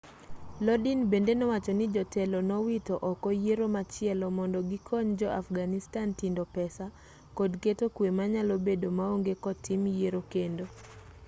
lodin 0.65 0.99
bende 1.11 1.33
nowacho 1.37 1.71
ni 1.77 1.85
jotelo 1.95 2.37
nowito 2.49 2.95
oko 3.11 3.27
yiero 3.43 3.65
machielo 3.75 4.25
mondo 4.37 4.59
gikony 4.69 5.09
jo 5.19 5.27
afghanistan 5.41 6.07
tindo 6.19 6.43
pesa 6.55 6.85
kod 7.37 7.51
keto 7.63 7.85
kwe 7.95 8.07
manyalo 8.17 8.55
bedo 8.67 8.87
maonge 8.99 9.33
kotim 9.43 9.81
yiero 9.97 10.21
kendo 10.33 10.65